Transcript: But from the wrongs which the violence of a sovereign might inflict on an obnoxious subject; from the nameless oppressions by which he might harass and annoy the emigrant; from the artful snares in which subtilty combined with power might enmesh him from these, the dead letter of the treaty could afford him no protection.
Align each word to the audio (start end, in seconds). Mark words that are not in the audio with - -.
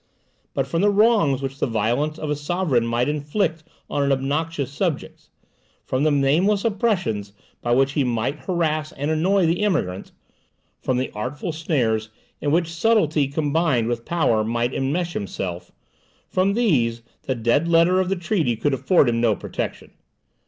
But 0.55 0.65
from 0.65 0.81
the 0.81 0.89
wrongs 0.89 1.43
which 1.43 1.59
the 1.59 1.67
violence 1.67 2.17
of 2.17 2.31
a 2.31 2.35
sovereign 2.35 2.87
might 2.87 3.07
inflict 3.07 3.63
on 3.87 4.01
an 4.01 4.11
obnoxious 4.11 4.71
subject; 4.71 5.29
from 5.85 6.01
the 6.01 6.09
nameless 6.09 6.65
oppressions 6.65 7.33
by 7.61 7.75
which 7.75 7.91
he 7.91 8.03
might 8.03 8.39
harass 8.39 8.91
and 8.93 9.11
annoy 9.11 9.45
the 9.45 9.61
emigrant; 9.61 10.11
from 10.81 10.97
the 10.97 11.11
artful 11.13 11.51
snares 11.51 12.09
in 12.41 12.49
which 12.51 12.65
subtilty 12.73 13.27
combined 13.31 13.87
with 13.87 14.03
power 14.03 14.43
might 14.43 14.71
enmesh 14.73 15.13
him 15.15 15.27
from 16.31 16.55
these, 16.55 17.03
the 17.27 17.35
dead 17.35 17.67
letter 17.67 17.99
of 17.99 18.09
the 18.09 18.15
treaty 18.15 18.55
could 18.55 18.73
afford 18.73 19.07
him 19.07 19.21
no 19.21 19.35
protection. 19.35 19.91